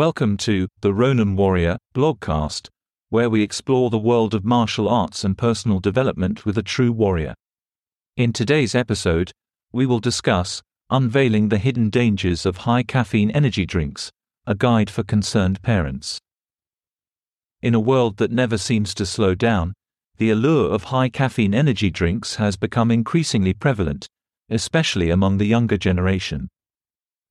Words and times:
Welcome 0.00 0.38
to 0.38 0.66
the 0.80 0.94
Ronan 0.94 1.36
Warrior 1.36 1.76
blogcast, 1.94 2.70
where 3.10 3.28
we 3.28 3.42
explore 3.42 3.90
the 3.90 3.98
world 3.98 4.32
of 4.32 4.46
martial 4.46 4.88
arts 4.88 5.24
and 5.24 5.36
personal 5.36 5.78
development 5.78 6.46
with 6.46 6.56
a 6.56 6.62
true 6.62 6.90
warrior. 6.90 7.34
In 8.16 8.32
today's 8.32 8.74
episode, 8.74 9.30
we 9.72 9.84
will 9.84 10.00
discuss 10.00 10.62
Unveiling 10.88 11.50
the 11.50 11.58
Hidden 11.58 11.90
Dangers 11.90 12.46
of 12.46 12.56
High 12.56 12.82
Caffeine 12.82 13.30
Energy 13.32 13.66
Drinks, 13.66 14.10
a 14.46 14.54
guide 14.54 14.88
for 14.88 15.02
concerned 15.02 15.60
parents. 15.60 16.18
In 17.60 17.74
a 17.74 17.78
world 17.78 18.16
that 18.16 18.32
never 18.32 18.56
seems 18.56 18.94
to 18.94 19.04
slow 19.04 19.34
down, 19.34 19.74
the 20.16 20.30
allure 20.30 20.72
of 20.72 20.84
high 20.84 21.10
caffeine 21.10 21.52
energy 21.52 21.90
drinks 21.90 22.36
has 22.36 22.56
become 22.56 22.90
increasingly 22.90 23.52
prevalent, 23.52 24.06
especially 24.48 25.10
among 25.10 25.36
the 25.36 25.46
younger 25.46 25.76
generation. 25.76 26.48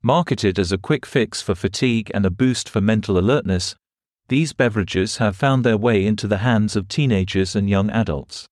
Marketed 0.02 0.58
as 0.58 0.72
a 0.72 0.78
quick 0.78 1.06
fix 1.06 1.42
for 1.42 1.56
fatigue 1.56 2.10
and 2.14 2.26
a 2.26 2.30
boost 2.30 2.70
for 2.70 2.80
mental 2.80 3.18
alertness, 3.18 3.76
these 4.30 4.54
beverages 4.54 5.18
have 5.18 5.36
found 5.36 5.66
their 5.66 5.78
way 5.78 6.06
into 6.06 6.26
the 6.26 6.38
hands 6.38 6.78
of 6.78 6.88
teenagers 6.88 7.54
and 7.54 7.70
young 7.70 7.90
adults. 7.90 8.48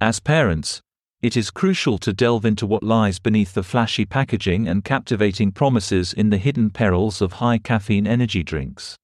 As 0.00 0.18
parents, 0.18 0.80
it 1.22 1.36
is 1.36 1.52
crucial 1.52 1.98
to 1.98 2.12
delve 2.12 2.44
into 2.44 2.66
what 2.66 2.82
lies 2.82 3.20
beneath 3.20 3.54
the 3.54 3.62
flashy 3.62 4.04
packaging 4.04 4.66
and 4.66 4.84
captivating 4.84 5.52
promises 5.52 6.12
in 6.12 6.30
the 6.30 6.38
hidden 6.38 6.70
perils 6.70 7.22
of 7.22 7.34
high 7.34 7.58
caffeine 7.58 8.06
energy 8.06 8.42
drinks. 8.42 8.96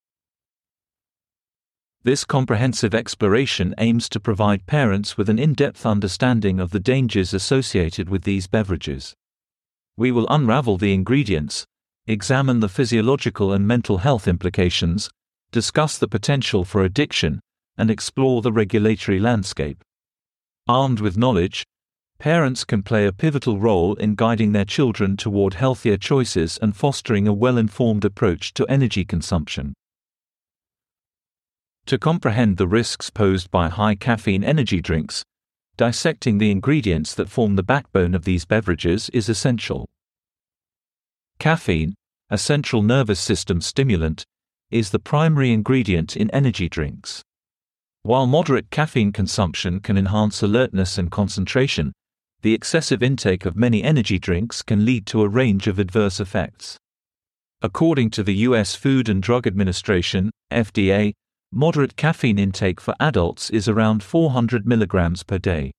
This 2.02 2.24
comprehensive 2.24 2.93
exploration 2.93 3.73
aims 3.79 4.09
to 4.09 4.19
provide 4.19 4.66
parents 4.66 5.16
with 5.16 5.29
an 5.29 5.38
in 5.38 5.54
depth 5.54 5.87
understanding 5.87 6.59
of 6.59 6.73
the 6.73 6.80
dangers 6.80 7.32
associated 7.32 8.09
with 8.09 8.24
these 8.24 8.49
beverages. 8.49 9.15
We 9.96 10.10
will 10.10 10.26
unravel 10.29 10.79
the 10.79 10.95
ingredients, 10.95 11.66
examine 12.07 12.60
the 12.60 12.68
physiological 12.68 13.52
and 13.52 13.66
mental 13.66 13.98
health 13.98 14.26
implications, 14.26 15.10
discuss 15.51 15.98
the 15.98 16.09
potential 16.09 16.65
for 16.65 16.82
addiction, 16.82 17.40
and 17.76 17.90
explore 17.90 18.43
the 18.43 18.52
regulatory 18.52 19.20
landscape. 19.20 19.82
Armed 20.66 21.01
with 21.01 21.18
knowledge, 21.18 21.65
parents 22.18 22.65
can 22.65 22.82
play 22.82 23.07
a 23.07 23.13
pivotal 23.13 23.59
role 23.59 23.95
in 23.96 24.15
guiding 24.15 24.52
their 24.52 24.65
children 24.65 25.16
toward 25.16 25.54
healthier 25.54 25.96
choices 25.96 26.59
and 26.63 26.76
fostering 26.76 27.26
a 27.26 27.32
well 27.32 27.59
informed 27.59 28.04
approach 28.04 28.54
to 28.54 28.66
energy 28.68 29.04
consumption. 29.04 29.74
To 31.87 31.98
comprehend 31.98 32.57
the 32.59 32.68
risks 32.68 33.10
posed 33.10 33.51
by 33.51 33.68
high 33.68 33.96
caffeine 33.96 34.45
energy 34.45 34.80
drinks, 34.80 35.24
dissecting 35.83 36.38
the 36.38 36.52
ingredients 36.52 37.13
that 37.13 37.29
form 37.29 37.57
the 37.57 37.63
backbone 37.65 38.15
of 38.15 38.25
these 38.25 38.45
beverages 38.45 39.09
is 39.09 39.29
essential. 39.29 39.88
Caffeine, 41.41 41.97
a 42.30 42.38
central 42.38 42.83
nervous 42.83 43.19
system 43.19 43.61
stimulant, 43.61 44.25
is 44.71 44.91
the 44.91 45.01
primary 45.01 45.51
ingredient 45.51 46.16
in 46.16 46.30
energy 46.30 46.69
drinks. 46.69 47.25
While 48.05 48.29
moderate 48.29 48.71
caffeine 48.71 49.10
consumption 49.10 49.80
can 49.80 49.99
enhance 49.99 50.41
alertness 50.41 50.99
and 50.99 51.10
concentration, 51.10 51.93
the 52.43 52.55
excessive 52.55 53.03
intake 53.03 53.45
of 53.45 53.57
many 53.57 53.83
energy 53.83 54.21
drinks 54.21 54.63
can 54.63 54.85
lead 54.85 55.05
to 55.07 55.23
a 55.23 55.29
range 55.29 55.66
of 55.66 55.80
adverse 55.80 56.21
effects. 56.21 56.77
According 57.60 58.10
to 58.10 58.23
the 58.23 58.37
U.S. 58.47 58.77
Food 58.77 59.09
and 59.09 59.21
Drug 59.21 59.49
Administration, 59.49 60.30
FDA, 60.53 61.15
Moderate 61.54 61.96
caffeine 61.96 62.38
intake 62.38 62.80
for 62.80 62.95
adults 62.98 63.50
is 63.50 63.68
around 63.68 64.03
400 64.03 64.64
mg 64.64 65.26
per 65.26 65.36
day. 65.36 65.70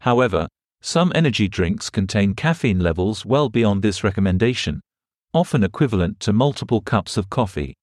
However, 0.00 0.48
some 0.80 1.12
energy 1.14 1.46
drinks 1.46 1.88
contain 1.88 2.34
caffeine 2.34 2.80
levels 2.80 3.24
well 3.24 3.48
beyond 3.48 3.82
this 3.82 4.02
recommendation, 4.02 4.80
often 5.32 5.62
equivalent 5.62 6.18
to 6.20 6.32
multiple 6.32 6.80
cups 6.80 7.16
of 7.16 7.30
coffee. 7.30 7.74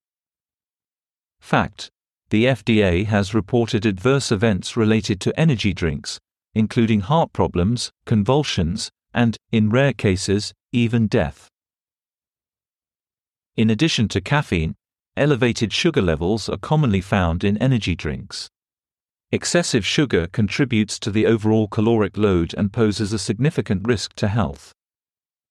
Fact 1.40 1.90
The 2.32 2.46
FDA 2.46 3.06
has 3.06 3.34
reported 3.34 3.86
adverse 3.86 4.30
events 4.30 4.76
related 4.76 5.22
to 5.22 5.40
energy 5.40 5.74
drinks, 5.74 6.20
including 6.54 7.00
heart 7.00 7.32
problems, 7.32 7.92
convulsions, 8.06 8.90
and, 9.14 9.38
in 9.54 9.70
rare 9.70 9.94
cases, 9.94 10.54
even 10.74 11.08
death. 11.08 11.48
In 13.56 13.70
addition 13.70 14.10
to 14.10 14.20
caffeine, 14.20 14.76
elevated 15.18 15.72
sugar 15.72 16.02
levels 16.02 16.50
are 16.50 16.58
commonly 16.58 17.02
found 17.02 17.44
in 17.44 17.58
energy 17.60 17.96
drinks. 17.96 18.50
Excessive 19.32 19.86
sugar 19.86 20.28
contributes 20.28 21.00
to 21.00 21.12
the 21.12 21.26
overall 21.26 21.68
caloric 21.68 22.18
load 22.18 22.54
and 22.58 22.72
poses 22.72 23.12
a 23.12 23.20
significant 23.20 23.88
risk 23.88 24.14
to 24.14 24.28
health. 24.28 24.72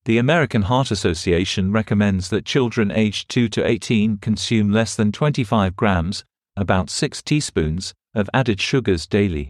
The 0.05 0.19
American 0.19 0.63
Heart 0.63 0.91
Association 0.91 1.73
recommends 1.73 2.29
that 2.29 2.45
children 2.45 2.91
aged 2.91 3.29
2 3.31 3.49
to 3.49 3.67
18 3.67 4.19
consume 4.19 4.71
less 4.71 4.95
than 4.95 5.13
25 5.13 5.77
grams, 5.77 6.25
about 6.57 6.91
6 6.91 7.23
teaspoons, 7.23 7.95
of 8.15 8.29
added 8.33 8.61
sugars 8.61 9.07
daily. 9.07 9.49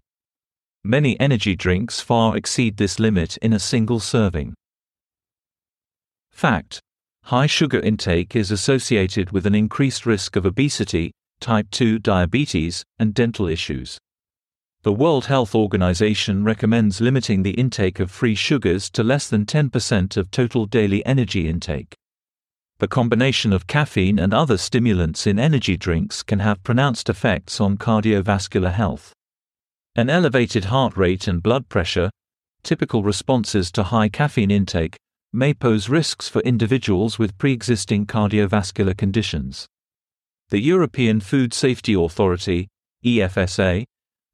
Many 0.84 1.19
energy 1.19 1.56
drinks 1.56 2.00
far 2.00 2.36
exceed 2.36 2.76
this 2.76 2.98
limit 2.98 3.36
in 3.38 3.53
a 3.53 3.58
single 3.58 4.00
serving. 4.00 4.54
Fact 6.30 6.80
High 7.28 7.46
sugar 7.46 7.80
intake 7.80 8.36
is 8.36 8.50
associated 8.50 9.30
with 9.30 9.46
an 9.46 9.54
increased 9.54 10.04
risk 10.04 10.36
of 10.36 10.44
obesity, 10.44 11.10
type 11.40 11.70
2 11.70 11.98
diabetes, 11.98 12.84
and 12.98 13.14
dental 13.14 13.48
issues. 13.48 13.98
The 14.82 14.92
World 14.92 15.24
Health 15.24 15.54
Organization 15.54 16.44
recommends 16.44 17.00
limiting 17.00 17.42
the 17.42 17.52
intake 17.52 17.98
of 17.98 18.10
free 18.10 18.34
sugars 18.34 18.90
to 18.90 19.02
less 19.02 19.26
than 19.26 19.46
10% 19.46 20.18
of 20.18 20.30
total 20.30 20.66
daily 20.66 21.04
energy 21.06 21.48
intake. 21.48 21.94
The 22.78 22.88
combination 22.88 23.54
of 23.54 23.66
caffeine 23.66 24.18
and 24.18 24.34
other 24.34 24.58
stimulants 24.58 25.26
in 25.26 25.38
energy 25.38 25.78
drinks 25.78 26.22
can 26.22 26.41
have 26.41 26.62
pronounced 26.62 27.08
effects 27.08 27.58
on 27.58 27.78
cardiovascular 27.78 28.74
health. 28.74 29.14
An 29.96 30.10
elevated 30.10 30.66
heart 30.66 30.94
rate 30.94 31.26
and 31.26 31.42
blood 31.42 31.70
pressure, 31.70 32.10
typical 32.62 33.02
responses 33.02 33.72
to 33.72 33.84
high 33.84 34.10
caffeine 34.10 34.50
intake, 34.50 34.98
may 35.34 35.53
pose 35.53 35.89
risks 35.89 36.28
for 36.28 36.41
individuals 36.43 37.19
with 37.19 37.37
pre-existing 37.39 38.06
cardiovascular 38.06 38.97
conditions. 38.97 39.67
The 40.50 40.61
European 40.61 41.21
Food 41.21 41.53
Safety 41.53 41.95
Authority, 41.95 42.69
EFSA, 43.05 43.84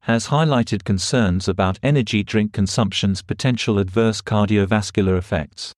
has 0.01 0.27
highlighted 0.27 0.83
concerns 0.83 1.47
about 1.47 1.79
energy 1.81 2.23
drink 2.23 2.53
consumption's 2.53 3.23
potential 3.23 3.79
adverse 3.79 4.21
cardiovascular 4.21 5.17
effects. 5.17 5.73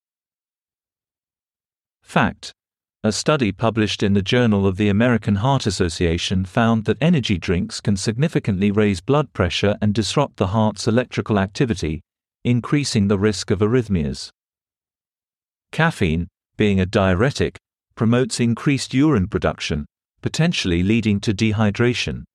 Fact 2.02 2.52
A 3.04 3.12
study 3.12 3.52
published 3.52 4.04
in 4.04 4.14
the 4.14 4.22
Journal 4.22 4.68
of 4.68 4.76
the 4.76 4.90
American 4.90 5.36
Heart 5.36 5.66
Association 5.66 6.44
found 6.44 6.84
that 6.86 6.98
energy 7.00 7.38
drinks 7.38 7.80
can 7.80 7.96
significantly 7.96 8.72
raise 8.72 9.00
blood 9.00 9.32
pressure 9.32 9.78
and 9.82 9.94
disrupt 9.94 10.36
the 10.36 10.48
heart's 10.48 10.88
electrical 10.88 11.40
activity, 11.40 12.02
increasing 12.44 13.08
the 13.08 13.18
risk 13.18 13.52
of 13.52 13.60
arrhythmias. 13.60 14.30
Caffeine, 15.74 16.28
being 16.56 16.80
a 16.80 16.86
diuretic, 16.86 17.58
promotes 17.96 18.40
increased 18.40 18.94
urine 18.94 19.28
production, 19.28 19.88
potentially 20.22 20.84
leading 20.84 21.20
to 21.22 21.34
dehydration. 21.34 22.26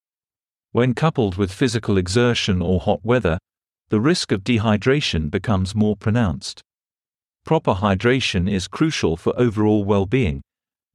When 0.72 0.93
coupled 0.93 1.37
with 1.37 1.53
physical 1.53 1.97
exertion 1.97 2.60
or 2.60 2.81
hot 2.81 3.04
weather, 3.04 3.38
the 3.91 4.00
risk 4.00 4.32
of 4.32 4.43
dehydration 4.43 5.31
becomes 5.31 5.76
more 5.76 5.94
pronounced. 5.94 6.62
Proper 7.44 7.75
hydration 7.75 8.50
is 8.50 8.66
crucial 8.66 9.16
for 9.16 9.32
overall 9.38 9.84
well 9.84 10.05
being, 10.05 10.43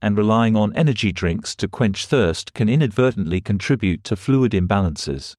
and 0.02 0.18
relying 0.18 0.58
on 0.58 0.76
energy 0.76 1.14
drinks 1.14 1.56
to 1.56 1.70
quench 1.70 2.06
thirst 2.06 2.54
can 2.54 2.68
inadvertently 2.68 3.40
contribute 3.40 4.04
to 4.04 4.18
fluid 4.18 4.52
imbalances. 4.52 5.34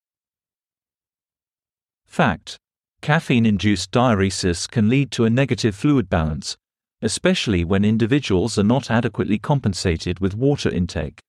Fact 2.07 2.57
Caffeine 3.03 3.45
induced 3.45 3.93
diuresis 3.93 4.67
can 4.67 4.89
lead 4.89 5.11
to 5.11 5.27
a 5.27 5.31
negative 5.31 5.75
fluid 5.75 6.09
balance, 6.09 6.57
especially 7.05 7.65
when 7.65 7.85
individuals 7.85 8.59
are 8.59 8.65
not 8.65 8.91
adequately 8.91 9.39
compensated 9.39 10.19
with 10.19 10.35
water 10.35 10.71
intake. 10.71 11.21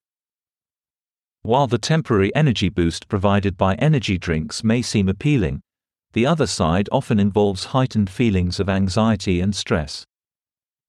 While 1.42 1.68
the 1.68 1.77
temporary 1.77 2.33
energy 2.33 2.69
boost 2.69 3.07
provided 3.07 3.57
by 3.57 3.75
energy 3.75 4.18
drinks 4.18 4.63
may 4.63 4.81
seem 4.81 5.07
appealing, 5.07 5.62
the 6.13 6.25
other 6.25 6.48
side 6.48 6.89
often 6.92 7.19
involves 7.19 7.66
heightened 7.66 8.10
feelings 8.10 8.60
of 8.60 8.69
anxiety 8.69 9.42
and 9.42 9.54
stress. 9.54 10.06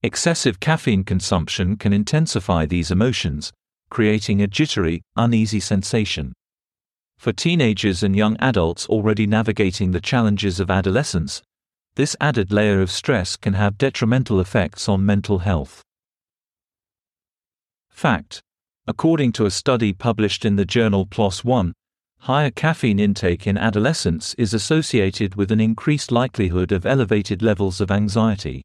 Excessive 0.02 0.60
caffeine 0.60 1.02
consumption 1.02 1.76
can 1.76 1.92
intensify 1.92 2.64
these 2.64 2.92
emotions, 2.92 3.52
creating 3.90 4.40
a 4.40 4.46
jittery, 4.46 5.02
uneasy 5.16 5.58
sensation. 5.58 6.32
For 7.18 7.32
teenagers 7.32 8.02
and 8.02 8.14
young 8.14 8.36
adults 8.38 8.86
already 8.86 9.26
navigating 9.26 9.90
the 9.90 10.00
challenges 10.00 10.60
of 10.60 10.70
adolescence, 10.70 11.42
this 11.96 12.14
added 12.20 12.52
layer 12.52 12.80
of 12.80 12.90
stress 12.90 13.36
can 13.36 13.54
have 13.54 13.78
detrimental 13.78 14.38
effects 14.38 14.88
on 14.88 15.04
mental 15.04 15.40
health. 15.40 15.82
Fact 17.90 18.42
According 18.86 19.32
to 19.32 19.46
a 19.46 19.50
study 19.50 19.92
published 19.92 20.44
in 20.44 20.56
the 20.56 20.64
journal 20.64 21.06
PLOS 21.06 21.42
One, 21.42 21.72
higher 22.20 22.50
caffeine 22.50 23.00
intake 23.00 23.46
in 23.46 23.58
adolescence 23.58 24.34
is 24.34 24.54
associated 24.54 25.34
with 25.34 25.50
an 25.50 25.60
increased 25.60 26.12
likelihood 26.12 26.70
of 26.70 26.86
elevated 26.86 27.42
levels 27.42 27.80
of 27.80 27.90
anxiety. 27.90 28.62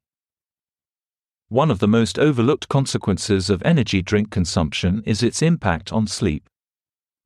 One 1.48 1.70
of 1.70 1.80
the 1.80 1.88
most 1.88 2.18
overlooked 2.18 2.68
consequences 2.68 3.50
of 3.50 3.62
energy 3.64 4.00
drink 4.00 4.30
consumption 4.30 5.02
is 5.06 5.22
its 5.22 5.42
impact 5.42 5.92
on 5.92 6.06
sleep. 6.06 6.48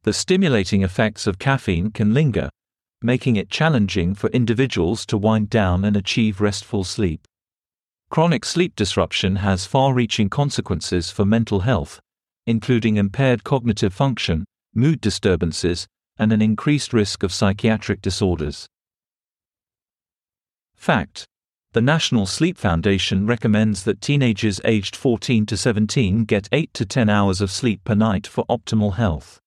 The 0.04 0.12
stimulating 0.12 0.82
effects 0.82 1.26
of 1.26 1.38
caffeine 1.38 1.90
can 1.90 2.14
linger, 2.14 2.48
making 3.02 3.37
it 3.37 3.50
challenging 3.50 4.14
for 4.14 4.28
individuals 4.31 5.04
to 5.06 5.19
wind 5.19 5.50
down 5.50 5.84
and 5.84 5.96
achieve 5.96 6.40
restful 6.40 6.84
sleep. 6.84 7.26
Chronic 8.10 8.44
sleep 8.44 8.75
disruption 8.76 9.37
has 9.37 9.66
far 9.66 9.93
reaching 9.93 10.28
consequences 10.28 11.10
for 11.10 11.25
mental 11.25 11.60
health, 11.60 12.00
including 12.46 12.96
impaired 12.96 13.44
cognitive 13.44 13.93
function, 13.93 14.44
mood 14.75 15.00
disturbances, 15.00 15.87
and 16.19 16.32
an 16.32 16.40
increased 16.40 16.93
risk 16.93 17.22
of 17.22 17.32
psychiatric 17.32 18.00
disorders. 18.00 18.66
Fact 20.75 21.26
the 21.76 21.82
National 21.82 22.25
Sleep 22.25 22.56
Foundation 22.56 23.26
recommends 23.26 23.82
that 23.82 24.00
teenagers 24.00 24.62
aged 24.64 24.96
14 24.96 25.44
to 25.44 25.58
17 25.58 26.25
get 26.25 26.49
8 26.50 26.72
to 26.72 26.87
10 26.87 27.10
hours 27.10 27.42
of 27.42 27.50
sleep 27.50 27.84
per 27.84 27.94
night 27.94 28.26
for 28.26 28.46
optimal 28.46 28.94
health. 28.94 29.42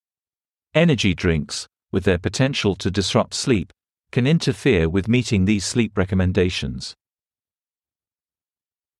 Energy 0.75 1.16
drinks, 1.16 1.68
with 1.91 2.03
their 2.03 2.18
potential 2.18 2.75
to 2.75 2.91
disrupt 2.91 3.33
sleep, 3.33 3.71
can 4.12 4.25
interfere 4.25 4.89
with 4.89 5.07
meeting 5.07 5.45
these 5.45 5.65
sleep 5.65 5.97
recommendations. 5.97 6.95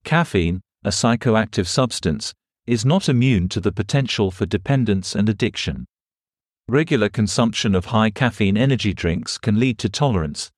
Caffeine, 0.04 0.62
a 0.84 0.90
psychoactive 0.90 1.68
substance, 1.68 2.34
is 2.66 2.86
not 2.86 3.10
immune 3.10 3.50
to 3.50 3.60
the 3.60 3.72
potential 3.72 4.32
for 4.32 4.46
dependence 4.46 5.16
and 5.16 5.28
addiction. 5.28 5.86
Regular 6.68 7.10
consumption 7.10 7.74
of 7.74 7.86
high 7.86 8.12
caffeine 8.12 8.56
energy 8.56 8.94
drinks 8.94 9.38
can 9.38 9.60
lead 9.60 9.80
to 9.80 9.90
tolerance, 9.90 10.52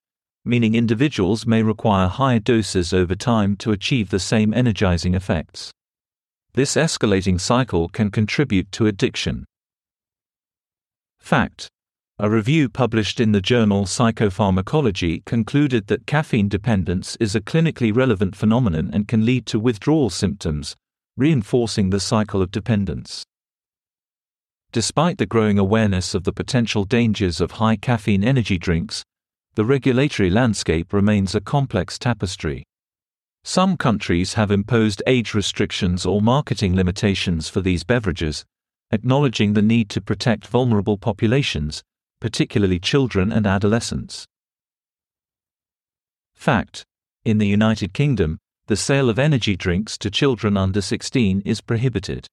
meaning 0.44 0.76
individuals 0.76 1.46
may 1.46 1.64
require 1.64 2.08
higher 2.08 2.40
doses 2.40 2.94
over 2.94 3.16
time 3.16 3.56
to 3.58 3.72
achieve 3.72 4.10
the 4.10 4.20
same 4.20 4.54
energizing 4.54 5.16
effects. 5.16 5.72
This 6.54 6.76
escalating 6.76 7.40
cycle 7.40 7.88
can 7.88 8.12
contribute 8.12 8.72
to 8.74 8.88
addiction. 8.88 9.46
Fact 11.18 11.70
A 12.24 12.30
review 12.30 12.70
published 12.70 13.20
in 13.20 13.32
the 13.32 13.42
journal 13.42 13.86
Psychopharmacology 13.86 15.26
concluded 15.26 15.88
that 15.88 16.06
caffeine 16.06 16.48
dependence 16.48 17.18
is 17.20 17.34
a 17.34 17.42
clinically 17.42 17.92
relevant 17.92 18.36
phenomenon 18.36 18.92
and 18.94 19.08
can 19.08 19.26
lead 19.26 19.48
to 19.48 19.60
withdrawal 19.60 20.12
symptoms, 20.12 20.76
reinforcing 21.18 21.90
the 21.90 22.00
cycle 22.00 22.40
of 22.40 22.52
dependence. 22.52 23.24
Despite 24.72 25.18
the 25.18 25.26
growing 25.26 25.58
awareness 25.58 26.14
of 26.14 26.24
the 26.24 26.32
potential 26.32 26.84
dangers 26.84 27.42
of 27.42 27.54
high 27.54 27.76
caffeine 27.76 28.24
energy 28.24 28.60
drinks, 28.60 29.04
the 29.56 29.66
regulatory 29.66 30.30
landscape 30.30 30.94
remains 30.94 31.34
a 31.34 31.42
complex 31.42 31.98
tapestry. 31.98 32.64
Some 33.44 33.78
countries 33.78 34.36
have 34.36 34.52
imposed 34.52 35.02
age 35.08 35.34
restrictions 35.34 36.06
or 36.06 36.22
marketing 36.22 36.76
limitations 36.76 37.50
for 37.50 37.62
these 37.62 37.84
beverages, 37.84 38.46
acknowledging 38.92 39.54
the 39.54 39.64
need 39.64 39.90
to 39.90 40.00
protect 40.00 40.46
vulnerable 40.46 41.00
populations, 41.00 41.82
particularly 42.22 42.80
children 42.80 43.34
and 43.34 43.46
adolescents. 43.46 44.26
Fact 46.34 46.86
In 47.26 47.40
the 47.40 47.48
United 47.48 47.94
Kingdom, 47.94 48.38
the 48.68 48.78
sale 48.78 49.10
of 49.10 49.20
energy 49.20 49.58
drinks 49.58 49.98
to 49.98 50.10
children 50.10 50.56
under 50.56 50.82
16 50.82 51.42
is 51.42 51.60
prohibited. 51.60 52.28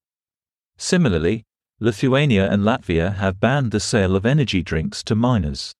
Similarly, 0.76 1.42
Lithuania 1.80 2.48
and 2.48 2.62
Latvia 2.62 3.16
have 3.16 3.40
banned 3.40 3.72
the 3.72 3.80
sale 3.80 4.14
of 4.14 4.24
energy 4.24 4.62
drinks 4.62 5.02
to 5.04 5.16
minors. 5.16 5.74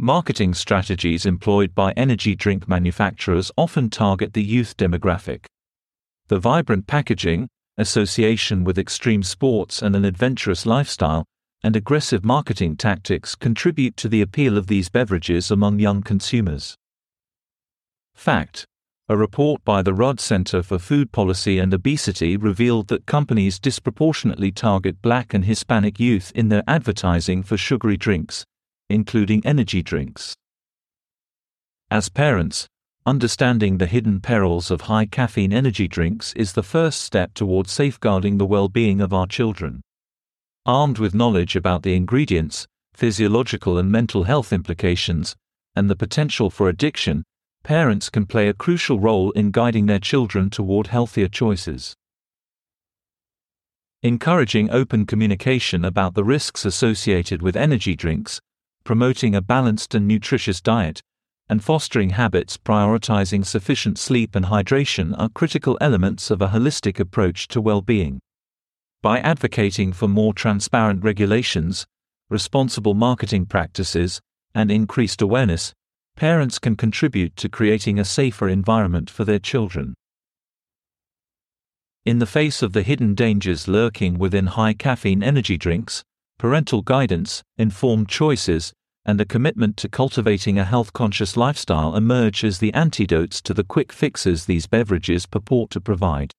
Marketing 0.00 0.54
strategies 0.54 1.24
employed 1.24 1.74
by 1.74 1.92
energy 1.92 2.34
drink 2.34 2.68
manufacturers 2.68 3.52
often 3.56 3.90
target 3.90 4.32
the 4.32 4.42
youth 4.42 4.76
demographic. 4.76 5.44
The 6.26 6.40
vibrant 6.40 6.86
packaging, 6.86 7.48
association 7.78 8.64
with 8.64 8.78
extreme 8.78 9.22
sports 9.22 9.82
and 9.82 9.94
an 9.94 10.04
adventurous 10.04 10.66
lifestyle, 10.66 11.24
and 11.64 11.74
aggressive 11.74 12.22
marketing 12.26 12.76
tactics 12.76 13.34
contribute 13.34 13.96
to 13.96 14.06
the 14.06 14.20
appeal 14.20 14.58
of 14.58 14.66
these 14.66 14.90
beverages 14.90 15.50
among 15.50 15.78
young 15.78 16.02
consumers. 16.02 16.76
Fact 18.14 18.66
A 19.08 19.16
report 19.16 19.64
by 19.64 19.80
the 19.80 19.94
Rudd 19.94 20.20
Center 20.20 20.62
for 20.62 20.78
Food 20.78 21.10
Policy 21.10 21.58
and 21.58 21.72
Obesity 21.72 22.36
revealed 22.36 22.88
that 22.88 23.06
companies 23.06 23.58
disproportionately 23.58 24.52
target 24.52 25.00
black 25.00 25.32
and 25.32 25.46
Hispanic 25.46 25.98
youth 25.98 26.30
in 26.34 26.50
their 26.50 26.62
advertising 26.68 27.42
for 27.42 27.56
sugary 27.56 27.96
drinks, 27.96 28.44
including 28.90 29.40
energy 29.46 29.82
drinks. 29.82 30.34
As 31.90 32.10
parents, 32.10 32.66
understanding 33.06 33.78
the 33.78 33.86
hidden 33.86 34.20
perils 34.20 34.70
of 34.70 34.82
high 34.82 35.06
caffeine 35.06 35.52
energy 35.52 35.88
drinks 35.88 36.34
is 36.34 36.52
the 36.52 36.62
first 36.62 37.00
step 37.00 37.32
toward 37.32 37.68
safeguarding 37.68 38.36
the 38.36 38.46
well 38.46 38.68
being 38.68 39.00
of 39.00 39.14
our 39.14 39.26
children. 39.26 39.80
Armed 40.66 40.98
with 40.98 41.14
knowledge 41.14 41.56
about 41.56 41.82
the 41.82 41.94
ingredients, 41.94 42.66
physiological 42.94 43.76
and 43.76 43.92
mental 43.92 44.24
health 44.24 44.50
implications, 44.50 45.36
and 45.76 45.90
the 45.90 45.96
potential 45.96 46.48
for 46.48 46.70
addiction, 46.70 47.22
parents 47.64 48.08
can 48.08 48.24
play 48.24 48.48
a 48.48 48.54
crucial 48.54 48.98
role 48.98 49.30
in 49.32 49.50
guiding 49.50 49.84
their 49.84 49.98
children 49.98 50.48
toward 50.48 50.86
healthier 50.86 51.28
choices. 51.28 51.94
Encouraging 54.02 54.70
open 54.70 55.04
communication 55.04 55.84
about 55.84 56.14
the 56.14 56.24
risks 56.24 56.64
associated 56.64 57.42
with 57.42 57.56
energy 57.56 57.94
drinks, 57.94 58.40
promoting 58.84 59.34
a 59.34 59.42
balanced 59.42 59.94
and 59.94 60.08
nutritious 60.08 60.62
diet, 60.62 61.02
and 61.46 61.62
fostering 61.62 62.10
habits 62.10 62.56
prioritizing 62.56 63.44
sufficient 63.44 63.98
sleep 63.98 64.34
and 64.34 64.46
hydration 64.46 65.14
are 65.18 65.28
critical 65.28 65.76
elements 65.82 66.30
of 66.30 66.40
a 66.40 66.48
holistic 66.48 66.98
approach 66.98 67.48
to 67.48 67.60
well 67.60 67.82
being. 67.82 68.18
By 69.04 69.18
advocating 69.18 69.92
for 69.92 70.08
more 70.08 70.32
transparent 70.32 71.04
regulations, 71.04 71.86
responsible 72.30 72.94
marketing 72.94 73.44
practices, 73.44 74.18
and 74.54 74.70
increased 74.70 75.20
awareness, 75.20 75.74
parents 76.16 76.58
can 76.58 76.74
contribute 76.74 77.36
to 77.36 77.50
creating 77.50 77.98
a 77.98 78.04
safer 78.06 78.48
environment 78.48 79.10
for 79.10 79.26
their 79.26 79.38
children. 79.38 79.92
In 82.06 82.18
the 82.18 82.24
face 82.24 82.62
of 82.62 82.72
the 82.72 82.80
hidden 82.80 83.14
dangers 83.14 83.68
lurking 83.68 84.16
within 84.18 84.46
high 84.46 84.72
caffeine 84.72 85.22
energy 85.22 85.58
drinks, 85.58 86.02
parental 86.38 86.80
guidance, 86.80 87.42
informed 87.58 88.08
choices, 88.08 88.72
and 89.04 89.20
a 89.20 89.26
commitment 89.26 89.76
to 89.76 89.88
cultivating 89.90 90.58
a 90.58 90.64
health 90.64 90.94
conscious 90.94 91.36
lifestyle 91.36 91.94
emerge 91.94 92.42
as 92.42 92.58
the 92.58 92.72
antidotes 92.72 93.42
to 93.42 93.52
the 93.52 93.64
quick 93.64 93.92
fixes 93.92 94.46
these 94.46 94.66
beverages 94.66 95.26
purport 95.26 95.68
to 95.72 95.80
provide. 95.82 96.32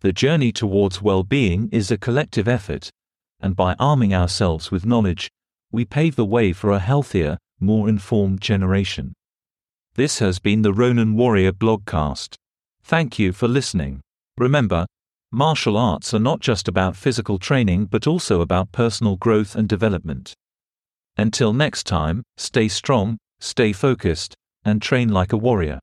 The 0.00 0.12
journey 0.12 0.50
towards 0.52 1.02
well 1.02 1.22
being 1.22 1.68
is 1.72 1.90
a 1.90 1.98
collective 1.98 2.48
effort, 2.48 2.90
and 3.40 3.54
by 3.54 3.74
arming 3.78 4.14
ourselves 4.14 4.70
with 4.70 4.86
knowledge, 4.86 5.30
we 5.70 5.84
pave 5.84 6.16
the 6.16 6.24
way 6.24 6.52
for 6.52 6.70
a 6.70 6.78
healthier, 6.78 7.38
more 7.60 7.88
informed 7.88 8.40
generation. 8.40 9.12
This 9.94 10.18
has 10.20 10.38
been 10.38 10.62
the 10.62 10.72
Ronan 10.72 11.14
Warrior 11.16 11.52
blogcast. 11.52 12.36
Thank 12.82 13.18
you 13.18 13.32
for 13.32 13.46
listening. 13.46 14.00
Remember, 14.38 14.86
Martial 15.32 15.76
arts 15.76 16.12
are 16.12 16.18
not 16.18 16.40
just 16.40 16.66
about 16.66 16.96
physical 16.96 17.38
training 17.38 17.84
but 17.84 18.06
also 18.06 18.40
about 18.40 18.72
personal 18.72 19.14
growth 19.16 19.54
and 19.54 19.68
development. 19.68 20.34
Until 21.16 21.52
next 21.52 21.86
time, 21.86 22.24
stay 22.36 22.66
strong, 22.66 23.16
stay 23.38 23.72
focused, 23.72 24.34
and 24.64 24.82
train 24.82 25.10
like 25.10 25.32
a 25.32 25.36
warrior. 25.36 25.78